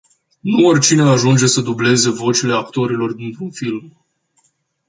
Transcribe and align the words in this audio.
Nu 0.39 0.65
oricine 0.67 1.01
ajunge 1.01 1.47
să 1.47 1.61
dubleze 1.61 2.09
vocile 2.09 2.53
actorilor 2.53 3.13
într-un 3.17 3.51
film. 3.51 3.97